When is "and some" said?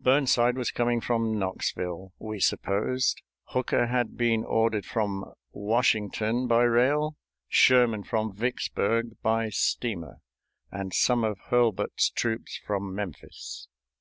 10.72-11.22